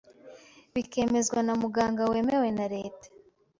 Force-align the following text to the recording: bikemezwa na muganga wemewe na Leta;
bikemezwa 0.73 1.39
na 1.43 1.53
muganga 1.61 2.03
wemewe 2.11 2.47
na 2.57 2.65
Leta; 2.75 3.07